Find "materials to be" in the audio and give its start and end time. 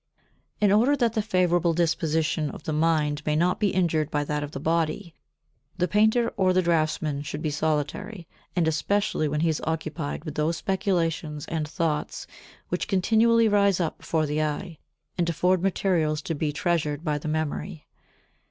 15.61-16.51